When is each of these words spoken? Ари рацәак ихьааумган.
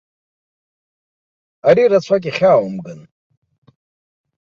Ари 1.69 1.83
рацәак 1.91 2.23
ихьааумган. 2.29 3.01